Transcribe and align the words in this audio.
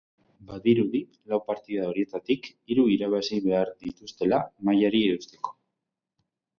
Badirudi 0.51 1.01
lau 1.33 1.39
partida 1.49 1.83
horietatik 1.91 2.51
hiru 2.73 2.87
irabazi 2.97 3.41
behar 3.47 3.73
dituztela 3.87 4.43
mailari 4.67 5.07
eusteko. 5.15 5.59